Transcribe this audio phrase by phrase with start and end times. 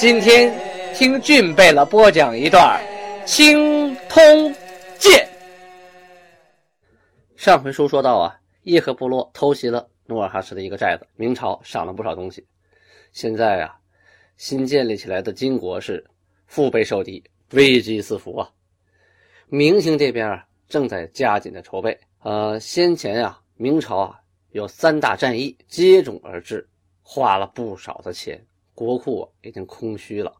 [0.00, 0.50] 今天
[0.94, 2.80] 听俊贝勒播讲一段
[3.26, 4.22] 《青通
[4.98, 5.28] 剑》。
[7.36, 9.86] 上回书说到啊，叶赫部落偷袭了。
[10.06, 12.42] 努尔哈赤的一个寨子，明朝赏了不少东西。
[13.12, 13.78] 现在啊，
[14.38, 16.02] 新建立起来的金国是
[16.46, 18.50] 腹背受敌，危机四伏啊。
[19.48, 21.94] 明清这边啊，正在加紧的筹备。
[22.22, 24.18] 呃，先前啊，明朝啊
[24.52, 26.66] 有三大战役接踵而至，
[27.02, 28.42] 花了不少的钱，
[28.80, 30.32] 国库已经空虚了。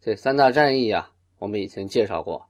[0.00, 2.44] 这三大战役啊，我们以前介绍过，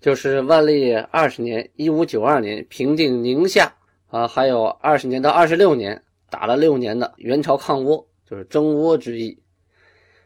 [0.00, 3.70] 就是万历二十年（一五九二年）平定宁夏。
[4.06, 9.36] 啊，还有二十年到二十六年打了六年的元朝抗倭，就是征倭之役；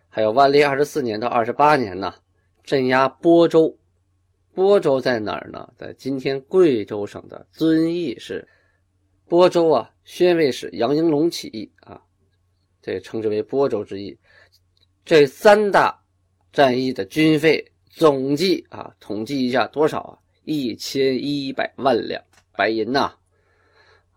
[0.08, 2.14] 还有万历二十四年到二十八年呢，
[2.62, 3.76] 镇压播州。
[4.54, 5.68] 播州在哪儿呢？
[5.76, 8.46] 在今天贵州省的遵义市。
[9.26, 12.00] 播州啊，宣慰使杨英龙起义啊，
[12.80, 14.18] 这称之为播州之役。
[15.04, 16.02] 这三大
[16.52, 20.18] 战役的军费总计啊，统计一下多少啊？
[20.44, 23.14] 一千一百万两白银呐！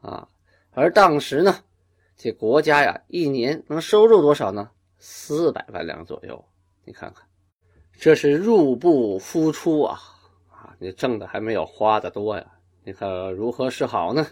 [0.02, 0.28] 啊，
[0.72, 1.64] 而当时呢，
[2.16, 4.70] 这国家呀，一年能收入多少呢？
[4.98, 6.44] 四百万两左右。
[6.86, 7.25] 你看看，
[8.00, 10.00] 这是入不敷出啊！
[10.50, 12.46] 啊，你挣的还没有花的多呀。
[12.84, 14.25] 你看如何是好呢？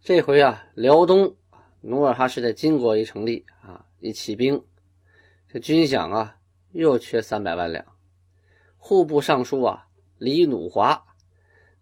[0.00, 1.34] 这回啊，辽东
[1.86, 4.64] 努尔哈赤的金国一成立啊，一起兵，
[5.46, 6.34] 这军饷啊
[6.72, 7.84] 又缺三百万两。
[8.78, 11.04] 户部尚书啊李努华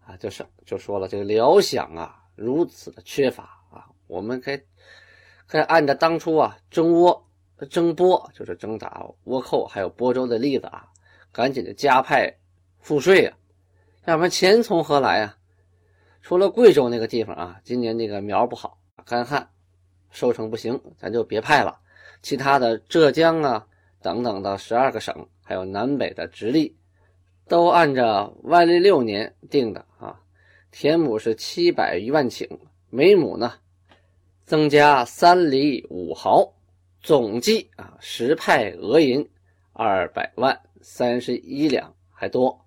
[0.05, 2.19] 啊，就是就说了，这个辽饷啊。
[2.35, 3.85] 如此的缺乏啊！
[4.07, 4.59] 我们该
[5.45, 7.21] 该按照当初啊征倭、
[7.69, 10.87] 征波，就是征打倭寇，还有播州的例子啊，
[11.31, 12.35] 赶紧的加派
[12.79, 13.37] 赋税啊，
[14.05, 15.37] 要不然钱从何来啊？
[16.23, 19.47] 除了贵州那个地方啊，今年那个苗不好，干旱，
[20.13, 21.77] 收成不行，咱就别派了。
[22.21, 23.67] 其他的浙江啊
[24.01, 26.73] 等等的十二个省，还有南北的直隶，
[27.49, 30.17] 都按照万历六年定的啊。
[30.71, 32.47] 田亩是七百余万顷，
[32.89, 33.55] 每亩呢
[34.45, 36.53] 增加三厘五毫，
[37.01, 39.27] 总计啊实派额银
[39.73, 42.65] 二百万三十一两还多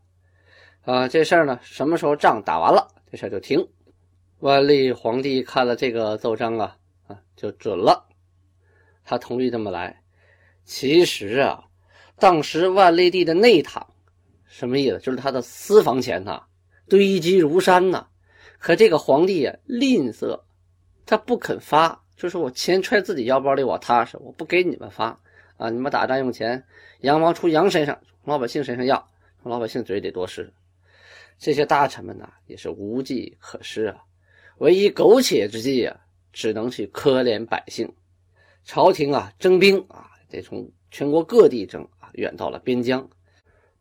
[0.85, 1.09] 啊！
[1.09, 3.67] 这事儿呢什么时候仗打完了，这事儿就停。
[4.41, 6.77] 万历皇帝看了这个奏章啊
[7.37, 8.09] 就准了，
[9.05, 10.03] 他同意这么来。
[10.65, 11.65] 其实啊，
[12.19, 13.87] 当时万历帝的内堂
[14.47, 14.99] 什么意思？
[14.99, 16.43] 就是他的私房钱呐。
[16.89, 18.07] 堆积如山呐，
[18.61, 20.41] 可这个皇帝啊吝啬，
[21.05, 25.21] 他不肯发，就说我钱揣自己腰包里，我踏实，我不给你们发
[25.57, 25.69] 啊！
[25.69, 26.65] 你们打仗用钱，
[27.01, 29.09] 羊毛出羊身上，从老百姓身上要，
[29.43, 30.53] 从老百姓嘴里多施。
[31.39, 34.05] 这些大臣们呐，也是无计可施啊，
[34.59, 36.01] 唯一苟且之计啊，
[36.37, 37.91] 只能去可怜百姓。
[38.63, 43.09] 朝廷啊，征兵啊，得从全国各地征啊，远到了边疆，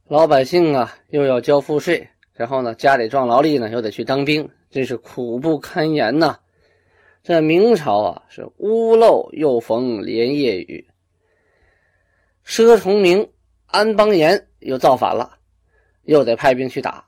[0.07, 2.07] 老百姓啊，又要交赋税。
[2.31, 6.39] 然后呢，家里壮劳力呢，又得去当兵，真是苦不堪言呐。
[7.23, 10.87] 这明朝啊，是屋漏又逢连夜雨，
[12.45, 13.29] 佘崇明、
[13.65, 15.37] 安邦彦又造反了，
[16.03, 17.03] 又得派兵去打，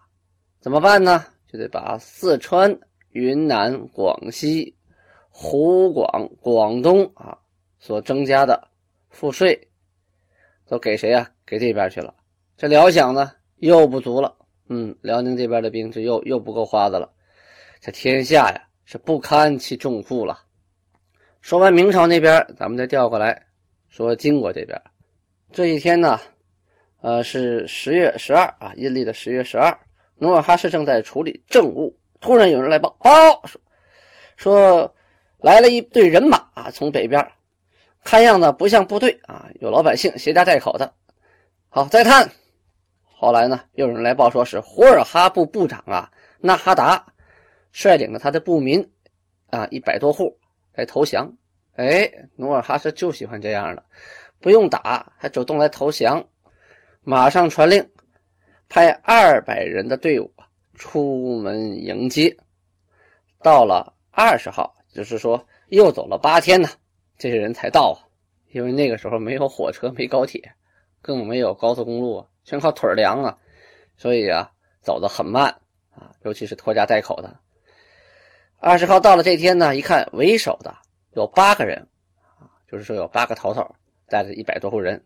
[0.59, 1.23] 怎么办呢？
[1.49, 2.77] 就得把四川、
[3.11, 4.75] 云南、广西、
[5.39, 7.37] 湖广、广东啊
[7.77, 8.67] 所增加的
[9.11, 9.55] 赋税，
[10.67, 11.29] 都给谁呀？
[11.45, 12.11] 给这边去了。
[12.57, 14.35] 这辽饷呢，又不足了。
[14.67, 17.07] 嗯，辽宁这边的兵就又又不够花的了，
[17.79, 20.39] 这天下呀是不堪其重负了。
[21.39, 23.45] 说完明朝那边，咱们再调过来
[23.89, 24.81] 说金国这边。
[25.51, 26.19] 这一天呢，
[27.01, 29.79] 呃，是十月十二啊，阴历的十月十二，
[30.17, 33.11] 努尔哈赤正在处理政务，突然有人来报，报
[33.45, 33.61] 说
[34.35, 34.95] 说
[35.37, 37.31] 来了一队人马啊，从北边，
[38.03, 40.93] 看样子不像部队啊，有老百姓携家带口的。
[41.69, 42.29] 好，再看。
[43.03, 47.05] 后来呢，又有人来报说是胡尔哈部部长啊纳哈达
[47.71, 48.91] 率领着他的部民
[49.49, 50.37] 啊一百多户
[50.73, 51.31] 来投降。
[51.75, 53.83] 哎，努尔哈赤就喜欢这样的，
[54.39, 56.27] 不用打还主动来投降，
[57.01, 57.87] 马上传令
[58.69, 60.33] 派二百人的队伍
[60.73, 62.35] 出门迎接。
[63.43, 66.67] 到了二十号，就是说又走了八天呢，
[67.19, 68.01] 这些人才到啊，
[68.51, 70.51] 因为那个时候没有火车，没高铁，
[71.03, 73.37] 更没有高速公路，全靠腿粮啊，
[73.95, 74.51] 所以啊，
[74.81, 75.55] 走得很慢
[75.91, 77.39] 啊，尤其是拖家带口的。
[78.57, 80.75] 二十号到了这天呢，一看为首的
[81.11, 81.77] 有八个人
[82.39, 83.63] 啊，就是说有八个头头
[84.07, 84.99] 带着一百多户人。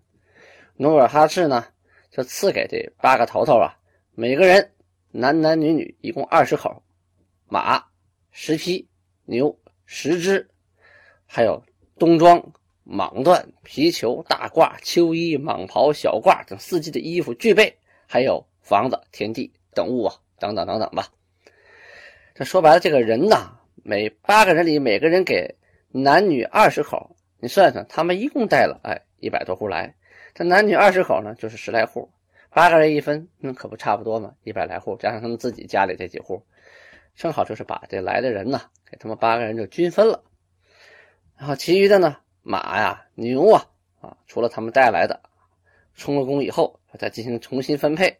[0.78, 1.66] 努尔哈赤呢，
[2.10, 3.76] 就赐给这八个头头啊，
[4.16, 4.72] 每个人
[5.12, 6.82] 男男女女一共二十口，
[7.50, 7.84] 马
[8.32, 8.88] 十匹，
[9.26, 9.54] 牛
[9.94, 10.48] 十只，
[11.28, 11.62] 还有
[12.00, 12.42] 冬装。
[12.88, 17.78] 蟒缎、皮裘、大褂、秋衣、蟒袍、小褂等四季的衣服具备，
[18.08, 21.08] 还有房子、田地等物啊，等等等等吧。
[22.34, 25.56] 这说白了，这个人呐，每八个人里每个人给
[25.90, 29.94] 男女二十口，你算算，他们一共带了哎一百多户来。
[30.34, 32.10] 这男女二十口呢，就是十来户，
[32.50, 36.44] 八个人一分，那可不差不多嘛，一百来户，加上他们自己家里这几户，
[37.22, 38.60] 正好就是把这来的人呢，
[38.90, 40.24] 给他们八个人就均分了。
[41.38, 42.18] 然后其余的呢？
[42.42, 43.64] 马呀，牛啊，
[44.00, 45.22] 啊，除了他们带来的，
[45.94, 48.18] 充了公以后，再进行重新分配。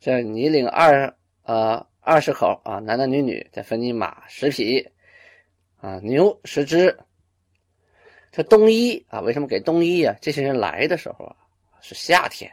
[0.00, 4.88] 这你领二呃二十口啊，男男女女，再分你马十匹，
[5.76, 6.98] 啊，牛十只。
[8.32, 10.16] 这冬衣啊，为什么给冬衣啊？
[10.22, 11.36] 这些人来的时候啊，
[11.82, 12.50] 是夏天，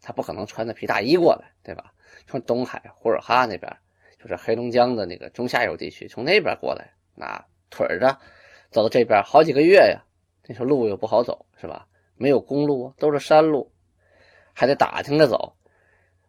[0.00, 1.92] 他不可能穿着皮大衣过来，对吧？
[2.26, 3.70] 从东海呼尔哈那边，
[4.22, 8.16] 就是黑龙江的那个中下游地区，从那边过来，那腿着
[8.70, 10.00] 走到这边好几个月呀。
[10.46, 11.88] 那时候路又不好走，是吧？
[12.14, 13.72] 没有公路，都是山路，
[14.52, 15.56] 还得打听着走，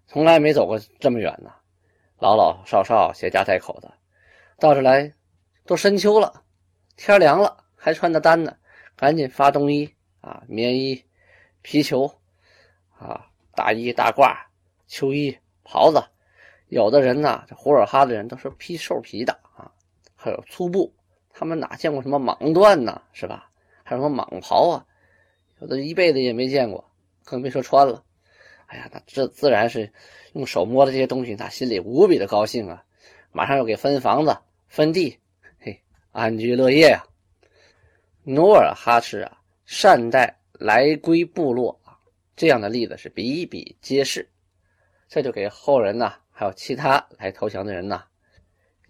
[0.08, 1.52] 从来没走过这么远呢。
[2.18, 3.94] 老老少少携家带口的，
[4.58, 5.14] 到这来
[5.68, 6.44] 都深秋了，
[6.98, 8.58] 天凉了，还穿着单呢，
[8.96, 11.04] 赶紧发冬衣啊，棉衣、
[11.62, 12.12] 皮球
[12.98, 14.36] 啊，大衣大褂、
[14.88, 16.13] 秋衣、袍子。
[16.74, 19.72] 有的人呢，这呼尔哈的人都是披兽皮的啊，
[20.16, 20.92] 还有粗布，
[21.30, 23.00] 他们哪见过什么蟒缎呢？
[23.14, 23.48] 是吧？
[23.84, 24.86] 还有什么蟒袍啊？
[25.60, 26.84] 有的一辈子也没见过，
[27.24, 28.04] 更别说穿了。
[28.66, 29.94] 哎呀，那这自然是
[30.34, 32.84] 用手摸的这些东西，他心里无比的高兴啊！
[33.32, 34.36] 马上又给分房子、
[34.68, 35.20] 分地，
[35.60, 35.80] 嘿，
[36.12, 37.04] 安居乐业呀。
[38.24, 42.00] 努尔哈赤啊，善待来归部落啊，
[42.36, 44.28] 这样的例子是比比皆是。
[45.08, 48.04] 这就给后人呐，还有其他来投降的人呐，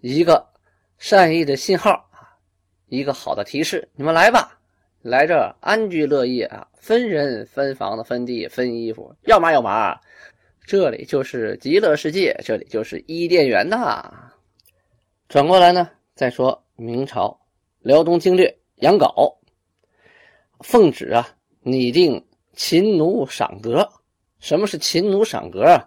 [0.00, 0.44] 一个
[0.98, 2.34] 善意的信号啊，
[2.88, 4.58] 一个好的提示：你们来吧。
[5.02, 10.00] 来这安居乐业啊，分人分房子分地分衣服，要马有马，
[10.64, 14.32] 这里就是极乐世界，这里就是伊甸园呐。
[15.28, 17.38] 转过来呢，再说明朝
[17.80, 19.36] 辽东经略杨镐
[20.60, 21.28] 奉旨啊，
[21.60, 23.86] 拟定秦奴赏格。
[24.40, 25.84] 什么是秦奴赏格啊？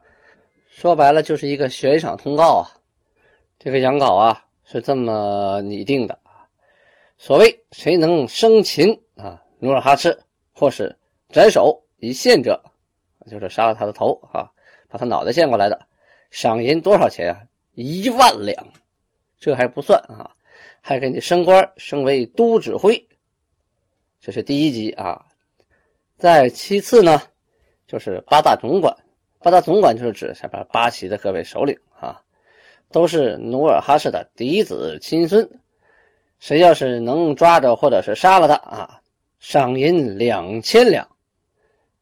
[0.78, 2.70] 说白了就是一个悬赏通告啊。
[3.58, 6.20] 这个杨镐啊是这么拟定的，
[7.18, 8.94] 所谓谁能生擒。
[9.16, 10.16] 啊，努尔哈赤
[10.54, 10.96] 或是
[11.30, 12.64] 斩首以献者，
[13.28, 14.52] 就是杀了他的头啊，
[14.88, 15.88] 把他脑袋献过来的，
[16.30, 17.42] 赏银多少钱啊？
[17.74, 18.56] 一万两，
[19.40, 20.30] 这还不算啊，
[20.80, 23.04] 还给你升官，升为都指挥，
[24.22, 25.26] 这是第一级啊。
[26.20, 27.20] 再其次呢，
[27.88, 28.96] 就是八大总管，
[29.48, 32.22] 八大总管就是指下边八旗的各位首领啊，
[32.92, 35.50] 都是努尔哈赤的嫡子亲孙，
[36.38, 39.00] 谁要是能抓着或者是杀了他啊？
[39.40, 41.08] 赏银两千两，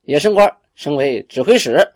[0.01, 1.87] 也升官，升为指挥使。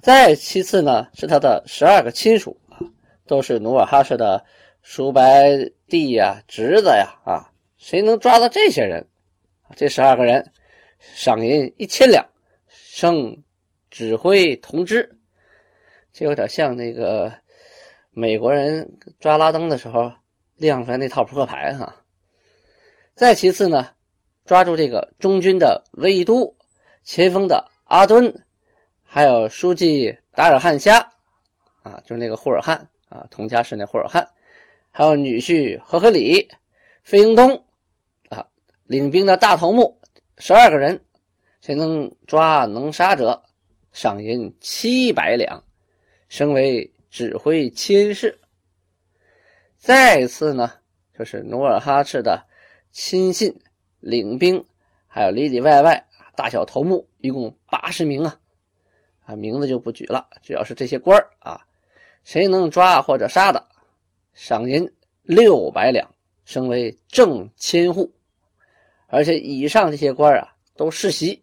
[0.00, 2.78] 再其次呢，是他的十二个亲属啊，
[3.26, 4.44] 都是努尔哈赤的
[4.82, 5.20] 叔伯
[5.88, 7.50] 弟呀、侄子呀啊。
[7.76, 9.04] 谁能抓到这些人，
[9.74, 10.52] 这十二个人，
[11.00, 12.24] 赏银一千两，
[12.68, 13.42] 升
[13.90, 15.18] 指挥同知。
[16.12, 17.32] 这有点像那个
[18.10, 20.12] 美国人抓拉登的时候
[20.56, 21.94] 亮出来那套扑克牌哈。
[23.14, 23.90] 再其次呢。
[24.44, 26.56] 抓住这个中军的卫都
[27.04, 28.34] 前锋的阿敦，
[29.04, 31.00] 还有书记达尔汉虾，
[31.82, 34.26] 啊，就是那个霍尔汉啊，佟家是那霍尔汉，
[34.90, 36.48] 还有女婿和合里、
[37.02, 37.62] 费英东，
[38.30, 38.48] 啊，
[38.84, 40.00] 领兵的大头目
[40.38, 40.98] 十二个人，
[41.60, 43.42] 谁能抓能杀者，
[43.92, 45.62] 赏银七百两，
[46.28, 48.38] 升为指挥千事。
[49.76, 50.72] 再次呢，
[51.18, 52.46] 就是努尔哈赤的
[52.90, 53.54] 亲信。
[54.00, 54.64] 领兵
[55.08, 58.38] 还有里里外外大小头目一共八十名啊，
[59.24, 61.66] 啊名字就不举了，主要是这些官啊，
[62.22, 63.66] 谁能抓或者杀的，
[64.34, 64.88] 赏银
[65.22, 66.08] 六百两，
[66.44, 68.08] 升为正千户。
[69.08, 71.42] 而且以上这些官啊都世袭，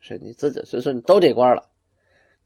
[0.00, 1.68] 是你子子孙孙都这官了。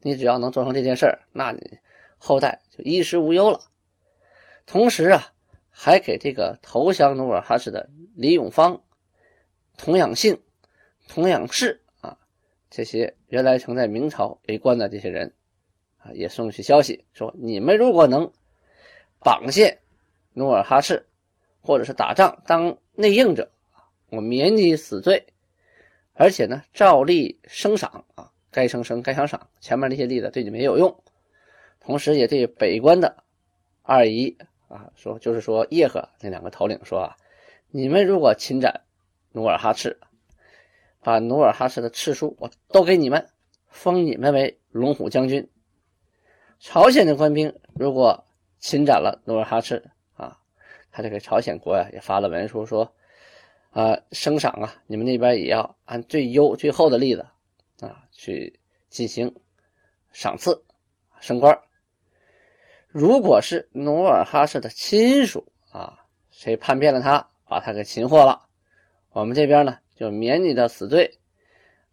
[0.06, 1.78] 你只要能做成这件事儿，那你
[2.16, 3.58] 后代就衣食无忧了。
[4.64, 5.32] 同时啊，
[5.68, 8.80] 还给这个投降努尔哈赤的李永芳。
[9.76, 10.40] 童养性
[11.08, 12.16] 同样是啊，
[12.70, 15.34] 这些原来曾在明朝为官的这些人
[15.98, 18.32] 啊，也送去消息说：你们如果能
[19.18, 19.80] 绑线
[20.34, 21.04] 努尔哈赤，
[21.60, 23.50] 或者是打仗当内应者，
[24.10, 25.26] 我免你死罪，
[26.12, 29.50] 而且呢，照例升赏啊，该升升，该赏赏。
[29.60, 30.96] 前面那些例子对你没有用。
[31.78, 33.22] 同时，也对北关的
[33.82, 34.34] 二姨
[34.68, 37.16] 啊说，就是说叶赫那两个头领说啊，
[37.68, 38.80] 你们如果侵占
[39.32, 40.00] 努尔哈赤，
[41.02, 43.28] 把努尔哈赤的赤书我都给你们，
[43.68, 45.46] 封你们为龙虎将军。
[46.58, 48.24] 朝鲜的官兵如果
[48.58, 50.38] 侵占了努尔哈赤啊，
[50.90, 52.90] 他就给朝鲜国呀也发了文书说，
[53.72, 57.26] 啊，升赏啊，你们那边也要按最优最后的例子
[58.16, 58.58] 去
[58.88, 59.32] 进行
[60.10, 60.64] 赏赐
[61.20, 61.56] 升官。
[62.88, 68.46] 如果是努尔哈赤的亲属啊，谁叛变了他，把他给擒获了，
[69.10, 71.18] 我们这边呢就免你的死罪，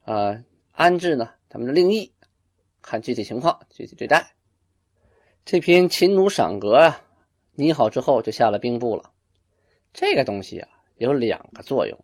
[0.06, 2.14] 啊，安置呢他们的令役，
[2.82, 4.34] 看具体情况具体对待。
[5.44, 7.06] 这篇秦奴赏格啊，
[7.52, 9.12] 拟好之后就下了兵部了。
[9.92, 12.00] 这个东西啊有两个作用，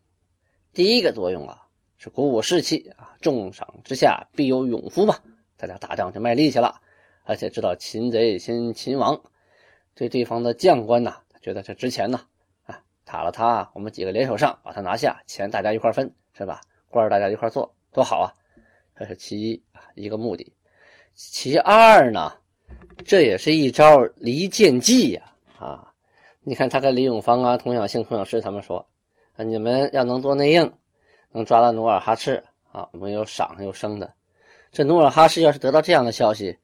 [0.74, 1.69] 第一个作用啊
[2.00, 5.16] 是鼓舞士气啊，重赏之下必有勇夫嘛，
[5.58, 6.82] 大家打仗就卖力气了。
[7.26, 9.22] 而且知道擒贼先擒王，
[9.94, 12.22] 对对方的将官呐，觉得这值钱呐，
[12.66, 16.62] 啊，打了他，我们几个联手上把他拿下，钱大家一块分，是吧？
[16.88, 18.34] 官大家一块做，多好啊！
[18.96, 20.52] 这是其一啊，一个目的。
[21.14, 22.32] 其二呢，
[23.06, 25.22] 这也是一招离间计呀！
[25.60, 25.94] 啊，
[26.42, 28.88] 你看他跟李永芳啊、童养性、童养师他们说，
[29.36, 30.74] 啊，你们要能做内应，
[31.32, 34.14] 能抓到努尔哈赤啊，我们有赏有升的。
[34.72, 36.58] 这努尔哈赤要是得到这样的消息，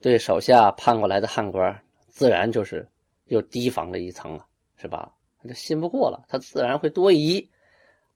[0.00, 2.88] 对手下判过来的汉官，自然就是
[3.26, 5.12] 又提防了一层了，是吧？
[5.42, 7.50] 他就信不过了，他自然会多疑，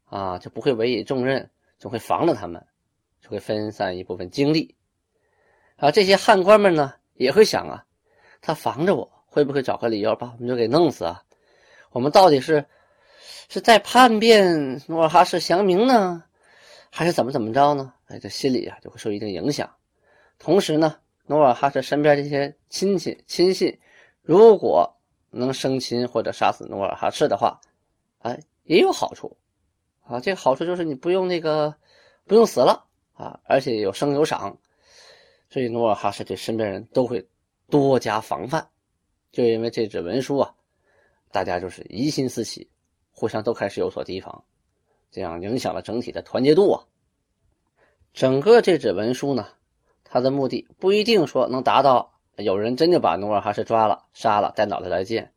[0.05, 2.65] 啊，就不会委以重任，就会防着他们，
[3.21, 4.75] 就会分散一部分精力。
[5.77, 7.85] 啊，这些汉官们呢，也会想啊，
[8.41, 11.23] 他防着我，会不会找个理由把我们就给弄死啊？
[11.91, 12.65] 我们到底是
[13.49, 16.23] 是在叛变努尔哈赤降明呢，
[16.91, 17.93] 还是怎么怎么着呢？
[18.07, 19.71] 哎，这心里啊就会受一定影响。
[20.39, 20.97] 同时呢。
[21.29, 23.77] 努尔哈赤身边这些亲戚亲信，
[24.23, 24.97] 如果
[25.31, 27.61] 能生擒或者杀死努尔哈赤的话，
[28.21, 29.37] 哎，也有好处
[30.05, 30.21] 啊。
[30.21, 31.75] 这个好处就是你不用那个
[32.27, 34.57] 不用死了啊，而且有升有赏，
[35.51, 37.27] 所以努尔哈赤对身边人都会
[37.69, 38.65] 多加防范。
[39.33, 40.55] 就因为这纸文书啊，
[41.33, 42.71] 大家就是疑心四起，
[43.17, 44.45] 互相都开始有所提防，
[45.11, 46.85] 这样影响了整体的团结度啊。
[48.15, 49.49] 整个这纸文书呢。
[50.09, 55.33] 它的目的不一定说能达到有人真就把努尔哈赤抓了杀了带脑袋来见，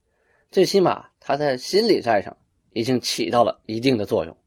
[0.51, 2.37] 最起码他在心理战上
[2.71, 4.37] 已经起到了一定的作用。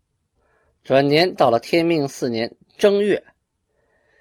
[0.85, 3.25] 转年到了天命四年正月，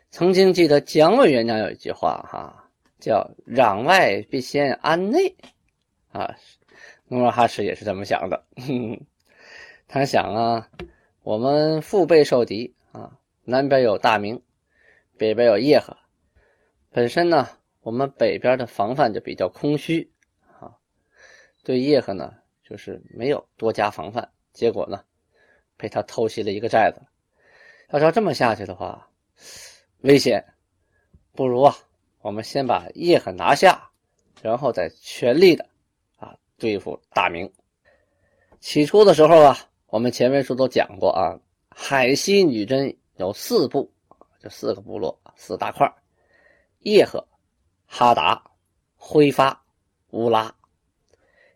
[0.10, 2.68] 曾经记得蒋委员长有一句话哈，
[3.00, 5.36] 叫“攘外必先安内”，
[6.12, 6.36] 啊，
[7.12, 8.41] 努尔哈赤也是这么想的。
[9.86, 10.70] 他想啊，
[11.24, 14.41] 我们腹背受敌啊，南边有大明，
[15.18, 15.98] 北边有叶赫。
[16.89, 17.50] 本身呢，
[17.82, 20.10] 我们北边的防范就比较空虚
[20.58, 20.72] 啊，
[21.65, 25.03] 对叶赫呢就是没有多加防范，结果呢
[25.75, 27.01] 被他偷袭了一个寨子。
[27.89, 29.10] 要照这么下去的话，
[30.00, 30.41] 危险，
[31.34, 31.75] 不如啊，
[32.22, 33.91] 我们先把叶赫拿下，
[34.41, 35.68] 然后再全力的
[36.62, 37.51] 对付大明。
[38.60, 41.34] 起初的时候啊，我们前面书都讲过啊，
[41.70, 43.91] 海西女真有四部，
[44.39, 45.91] 就四个部落，四大块。
[46.82, 47.27] 叶赫、
[47.88, 48.39] 哈达、
[48.96, 49.60] 辉发、
[50.12, 50.53] 乌拉。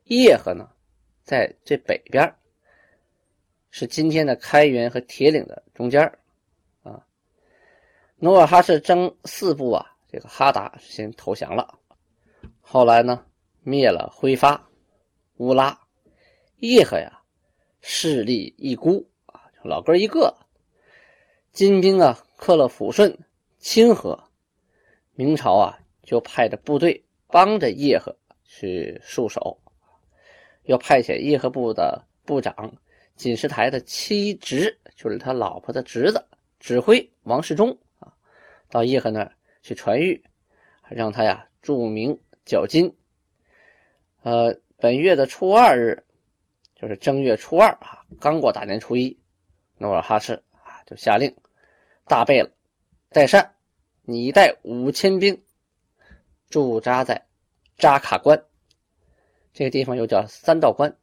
[0.06, 0.68] 叶赫呢，
[1.24, 2.36] 在最北边，
[3.70, 6.02] 是今天的开原和铁岭的中间
[6.82, 7.06] 啊。
[8.18, 11.78] 努尔哈赤征四部啊，这个哈达先投降了，
[12.60, 13.24] 后来呢，
[13.62, 14.65] 灭了辉发、
[15.38, 15.80] 乌拉。
[16.58, 17.22] 叶赫呀，
[17.82, 20.36] 势力一孤啊，老哥一个。
[21.52, 23.18] 金兵啊，克了抚顺、
[23.60, 24.24] 清河。
[25.14, 29.62] 明朝啊，就派着部队帮着叶赫去戍守，
[30.64, 32.74] 又派遣叶赫部的部长
[33.16, 36.26] 锦石台的妻侄，就是他老婆的侄子
[36.60, 38.14] 指挥王世忠啊，
[38.70, 40.22] 到叶赫那儿去传谕，
[40.90, 42.94] 让他呀注明缴金。
[44.24, 46.04] 呃，本月的初二日，
[46.76, 49.18] 就是正月初二啊，刚过大年初一，
[49.78, 51.36] 努尔哈赤啊就下令
[52.06, 52.52] 大贝勒
[53.10, 53.54] 代善。
[54.08, 55.42] 你带五千兵
[56.50, 57.26] 驻扎在
[57.78, 58.46] 扎卡关
[59.52, 60.96] 这个地方，又叫三道关，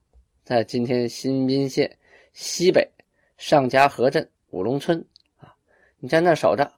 [0.45, 1.99] 在今天新宾县
[2.33, 2.89] 西北
[3.39, 5.05] 上家河镇五龙村
[5.39, 5.57] 啊，
[5.99, 6.73] 你在那守着，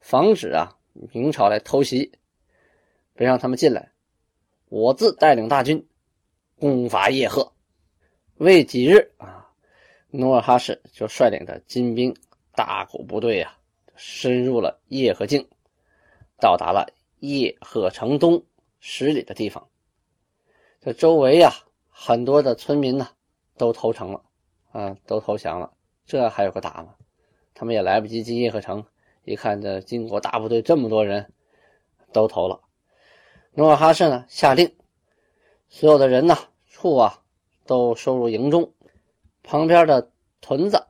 [0.00, 0.76] 防止啊
[1.12, 2.10] 明朝来偷袭，
[3.14, 3.92] 别让他们进来。
[4.70, 5.86] 我自带领大军
[6.58, 7.52] 攻伐叶赫。
[8.36, 9.48] 未几日啊，
[10.10, 12.14] 努尔哈赤就率领着金兵
[12.54, 13.58] 大股部队啊，
[13.96, 15.48] 深入了叶赫境，
[16.40, 16.86] 到达了
[17.20, 18.44] 叶赫城东
[18.78, 19.68] 十里的地方。
[20.80, 21.52] 这周围呀，
[21.90, 23.08] 很多的村民呢，
[23.56, 24.22] 都投诚了，
[24.70, 25.72] 啊，都投降了。
[26.06, 26.94] 这还有个打吗？
[27.54, 28.84] 他们也来不及进叶赫城，
[29.24, 31.32] 一看这金国大部队这么多人，
[32.12, 32.60] 都投了。
[33.52, 34.72] 努尔哈赤呢，下令
[35.68, 37.22] 所有的人呢、畜啊，
[37.66, 38.72] 都收入营中。
[39.42, 40.10] 旁边的
[40.40, 40.86] 屯子、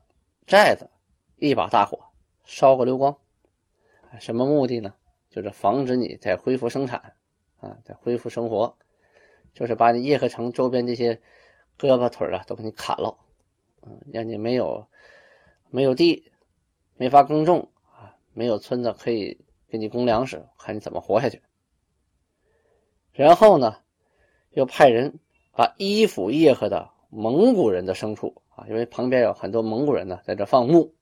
[0.47, 0.91] 寨子，
[1.37, 1.99] 一把大火
[2.45, 3.17] 烧个溜光。
[4.19, 4.95] 什么目的呢？
[5.31, 7.15] 就是防止你再恢复生产
[7.61, 8.77] 啊，再恢复生活。
[9.53, 11.21] 就是把你叶赫城周边这些
[11.79, 13.19] 胳膊腿啊都给你砍了，
[13.83, 14.87] 嗯，让你没有
[15.69, 16.31] 没有地，
[16.97, 21.43] 没法耕种啊，没有村子可以给你供粮食，看你怎么活下去。
[23.13, 23.77] 然后呢，
[24.59, 25.21] 又派人
[25.53, 30.93] 把依附叶赫的蒙古人的牲畜啊，因为旁边有很多蒙古人呢，在这放牧，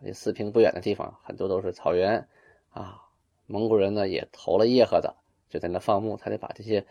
[0.00, 2.26] 离四平不远的地方很多都是草原
[2.70, 3.02] 啊，
[3.44, 5.14] 蒙古人呢也投了叶赫的，
[5.50, 6.86] 就在那放牧，他得把这些。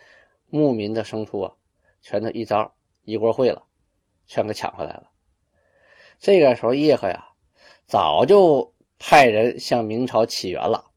[0.54, 1.54] 牧民的牲畜啊，
[2.02, 2.74] 全都一招
[3.06, 3.64] 一锅烩了，
[4.28, 5.10] 全给抢回来了。
[6.20, 7.30] 这个时候，叶赫呀，
[7.86, 10.92] 早就派人向明朝起援了。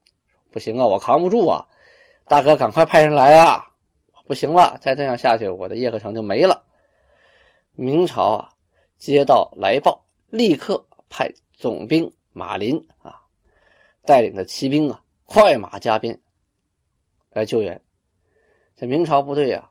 [0.51, 1.69] 不行啊，我扛不住啊！
[2.27, 3.74] 大哥，赶快派人来啊！
[4.25, 6.65] 不行了，再这样下去，我的叶赫城就没了。
[7.73, 8.49] 明朝啊，
[8.97, 13.21] 接到来报，立刻派总兵马林啊，
[14.03, 16.19] 带领的骑兵啊，快马加鞭
[17.31, 17.81] 来救援。
[18.77, 19.71] 这明朝部队啊，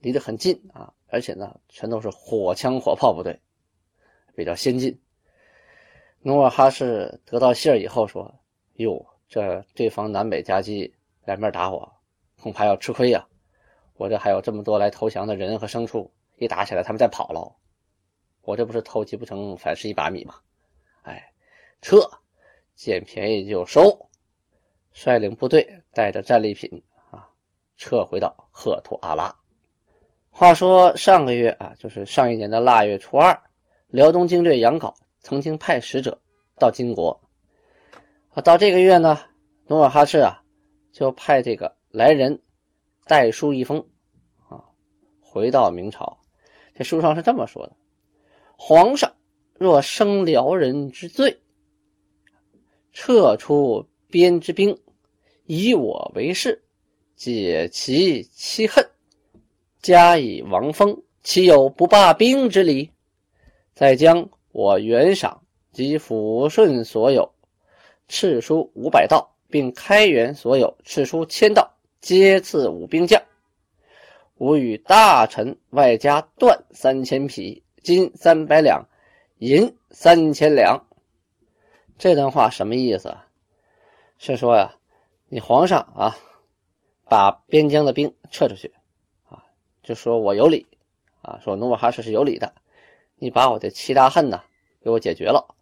[0.00, 3.40] 离得很近啊，而且呢，全都是火枪火炮部队，
[4.36, 4.96] 比较先进。
[6.20, 8.32] 努尔哈赤得到信儿以后说
[8.74, 11.90] ：“哟，这对方南北夹击，两边打我，
[12.40, 13.26] 恐怕要吃亏呀！
[13.98, 17.54] 我这还有这么多来投降的人和牲畜，一打起来他们再跑了，
[18.42, 20.36] 我这不是偷鸡不成反蚀一把米吗？
[21.02, 21.30] 哎，
[21.82, 22.08] 撤，
[22.74, 24.08] 捡便宜就收，
[24.92, 27.28] 率领部队带着战利品啊。”
[27.76, 29.34] 撤回到赫图阿拉。
[30.30, 33.36] 话说上个月啊，就是上一年的腊月初二，
[33.88, 36.20] 辽东经略杨镐曾经派使者
[36.56, 37.20] 到金国。
[38.30, 39.18] 啊，到这个月呢，
[39.66, 40.42] 努尔哈赤啊
[40.92, 42.40] 就派这个来人
[43.08, 43.84] 带书一封
[44.48, 44.62] 啊，
[45.20, 46.18] 回到明朝。
[46.74, 47.74] 这书上是这么说的：
[48.56, 49.12] 皇上
[49.54, 51.40] 若生辽人之罪，
[52.92, 54.78] 撤出边之兵，
[55.46, 56.62] 以我为事。
[57.16, 58.88] 解其妻恨，
[59.82, 62.92] 加以王封，岂有不罢兵之理？
[63.74, 65.42] 再将我原赏
[65.72, 67.28] 及抚顺所有
[68.08, 73.22] 敕书五百道，并开元所有敕书千道，皆赐五兵将。
[74.36, 78.86] 吾与大臣外加缎三千匹，金三百两，
[79.38, 80.86] 银三千两。
[81.98, 83.16] 这段话什么意思？
[84.18, 84.76] 是说呀，
[85.28, 86.16] 你皇上啊。
[87.10, 88.74] 把边疆的兵撤出去，
[89.30, 89.42] 啊，
[89.82, 90.66] 就说我有理，
[91.22, 92.52] 啊，说努尔哈赤是有理的，
[93.16, 94.42] 你把我的七大恨呢
[94.82, 95.54] 给我解决了，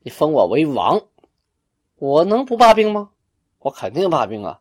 [0.00, 1.00] 你封我为王，
[2.00, 3.12] 我能不罢兵吗？
[3.60, 4.60] 我肯定罢兵啊，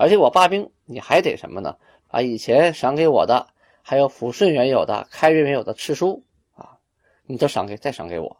[0.00, 1.76] 而且我罢兵，你还得什么呢？
[2.08, 3.48] 把以前赏给我的，
[3.82, 6.78] 还有抚顺原有的、开元原有的赤书啊，
[7.26, 8.34] 你都赏给，再赏给我。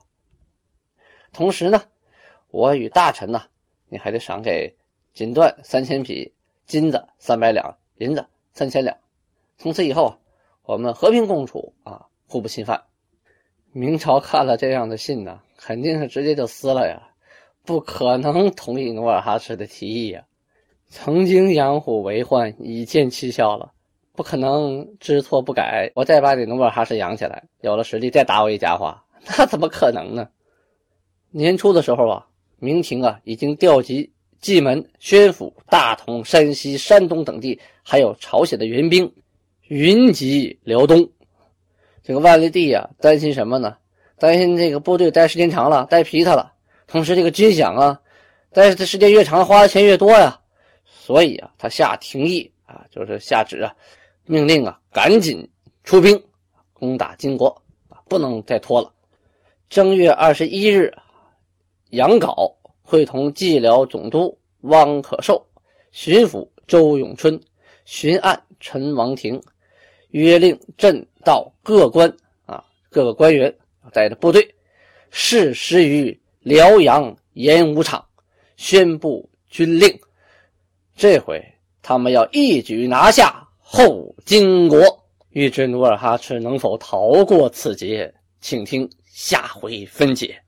[1.35, 1.83] 同时呢，
[2.51, 3.43] 我与大臣呢，
[3.91, 4.75] 你还得赏给
[5.13, 6.33] 锦缎三千匹。
[6.65, 8.97] 金子三百两，银子三千两，
[9.59, 10.19] 从此以后啊，
[10.63, 12.81] 我们和平共处啊，互不侵犯。
[13.73, 17.11] 明朝看了这样的信呢，肯定是直接就撕了呀，
[17.67, 20.25] 不可能同意努尔哈赤的提议呀。
[20.91, 23.71] 曾经养虎为患，已见蹊跷了，
[24.15, 25.91] 不可能知错不改。
[25.95, 28.95] 我再把你努尔哈赤养起来，有了实力再打我一家伙，
[29.39, 30.29] 那怎么可能呢？
[31.31, 32.27] 年初的时候啊，
[32.59, 34.13] 明廷啊已经调集。
[34.41, 39.13] 蓟门、宣府、大同、山西、山东等地，还有朝鲜的援兵，
[39.69, 41.07] 云集辽东。
[42.03, 43.77] 这个万历帝呀，担心什么呢？
[44.19, 46.55] 担心这个部队待时间长了，待疲他了。
[46.87, 48.01] 同时，这个军饷啊，
[48.51, 50.40] 待的时间越长，花的钱越多呀。
[51.01, 53.75] 所以啊，他下廷议啊，就是下旨啊，
[54.27, 55.49] 命令啊，赶紧
[55.83, 56.23] 出兵
[56.73, 57.49] 攻打金国
[57.89, 58.93] 啊，不能再拖了。
[59.69, 60.93] 正月二十一日，
[61.89, 62.55] 杨镐。
[62.83, 65.41] 会同蓟辽总督汪可寿、
[65.93, 67.41] 巡抚周永春、
[67.85, 69.41] 巡按陈王庭，
[70.09, 72.13] 约令镇道各官
[72.47, 73.57] 啊，各个官员
[73.93, 74.53] 带着部队，
[75.13, 78.05] 誓师于辽阳演武场，
[78.57, 79.97] 宣布军令。
[81.01, 81.43] 这回
[81.81, 84.79] 他们要一举拿下后金国。
[85.31, 90.43] 欲知努尔哈赤能否逃过此劫，请听下回分解。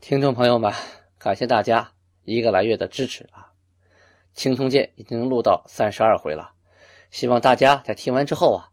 [0.00, 0.72] 听众朋友们，
[1.18, 1.90] 感谢大家
[2.22, 3.50] 一个来月的支持啊！
[4.32, 6.52] 青铜剑已经录到三十二回了，
[7.10, 8.70] 希望大家在听完之后啊，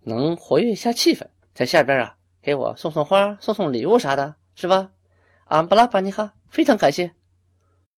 [0.00, 4.92] 能活跃一下气氛，在下边啊给我送送花、送送礼物啥的，是吧？
[5.44, 7.12] 安布拉巴尼哈，非常感谢。